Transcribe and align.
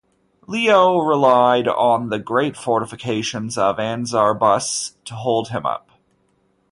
Leo 0.47 0.97
relied 0.97 1.67
on 1.67 2.09
the 2.09 2.17
great 2.17 2.57
fortifications 2.57 3.55
of 3.55 3.77
Anazarbus 3.77 4.95
to 5.05 5.13
hold 5.13 5.49
him 5.49 5.63
up. 5.67 5.91